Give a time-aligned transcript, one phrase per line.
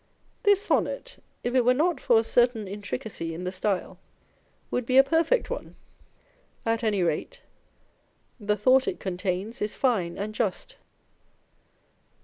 [0.41, 3.99] This Sonnet, if it were not for a certain intricacy in the style,
[4.71, 5.75] would be a perfect one:
[6.65, 7.43] at any rate,
[8.39, 10.77] the thought it contains is fine and just.